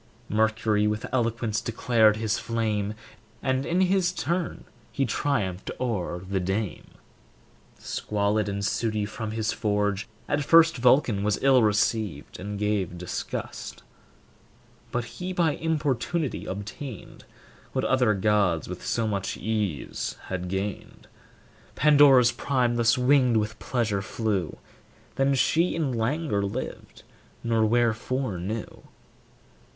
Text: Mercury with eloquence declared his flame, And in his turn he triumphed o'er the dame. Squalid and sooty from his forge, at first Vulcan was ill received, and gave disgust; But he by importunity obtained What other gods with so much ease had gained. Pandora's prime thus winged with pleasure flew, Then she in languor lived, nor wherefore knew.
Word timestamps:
Mercury 0.29 0.87
with 0.87 1.05
eloquence 1.13 1.61
declared 1.61 2.15
his 2.17 2.39
flame, 2.39 2.95
And 3.43 3.67
in 3.67 3.81
his 3.81 4.11
turn 4.11 4.63
he 4.91 5.05
triumphed 5.05 5.69
o'er 5.79 6.17
the 6.27 6.39
dame. 6.39 6.87
Squalid 7.77 8.49
and 8.49 8.65
sooty 8.65 9.05
from 9.05 9.29
his 9.29 9.53
forge, 9.53 10.07
at 10.27 10.43
first 10.43 10.77
Vulcan 10.77 11.23
was 11.23 11.37
ill 11.43 11.61
received, 11.61 12.39
and 12.39 12.57
gave 12.57 12.97
disgust; 12.97 13.83
But 14.91 15.05
he 15.05 15.33
by 15.33 15.51
importunity 15.57 16.47
obtained 16.47 17.25
What 17.73 17.85
other 17.85 18.15
gods 18.15 18.67
with 18.67 18.83
so 18.83 19.07
much 19.07 19.37
ease 19.37 20.15
had 20.29 20.47
gained. 20.49 21.07
Pandora's 21.75 22.31
prime 22.31 22.75
thus 22.77 22.97
winged 22.97 23.37
with 23.37 23.59
pleasure 23.59 24.01
flew, 24.01 24.57
Then 25.13 25.35
she 25.35 25.75
in 25.75 25.91
languor 25.93 26.41
lived, 26.41 27.03
nor 27.43 27.63
wherefore 27.67 28.39
knew. 28.39 28.85